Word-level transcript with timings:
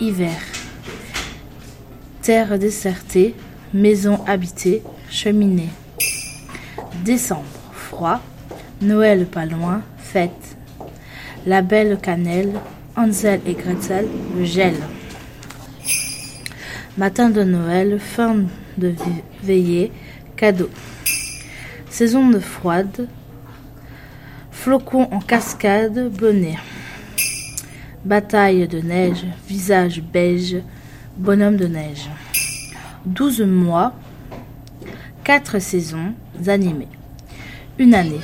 hiver. 0.00 0.40
Terre 2.22 2.58
désertée, 2.58 3.34
maison 3.72 4.20
habitée, 4.26 4.82
cheminée. 5.10 5.70
Décembre, 7.04 7.44
froid, 7.72 8.20
Noël 8.80 9.26
pas 9.26 9.46
loin, 9.46 9.82
fête. 9.98 10.56
La 11.46 11.62
belle 11.62 11.98
cannelle, 12.00 12.52
Hansel 12.96 13.40
et 13.46 13.54
Gretel, 13.54 14.08
le 14.36 14.44
gel. 14.44 14.74
Matin 16.98 17.30
de 17.30 17.42
Noël, 17.42 18.00
fin 18.00 18.36
de 18.78 18.94
veillée, 19.42 19.92
cadeau. 20.36 20.70
Saison 21.90 22.28
de 22.28 22.38
froide, 22.38 23.08
flocons 24.50 25.08
en 25.12 25.20
cascade, 25.20 26.10
bonnet. 26.10 26.56
Bataille 28.06 28.68
de 28.68 28.78
neige, 28.78 29.26
visage 29.48 30.00
beige, 30.00 30.58
bonhomme 31.16 31.56
de 31.56 31.66
neige. 31.66 32.08
Douze 33.04 33.40
mois, 33.40 33.94
quatre 35.24 35.58
saisons 35.58 36.14
animées. 36.46 36.86
Une 37.80 37.94
année. 37.94 38.20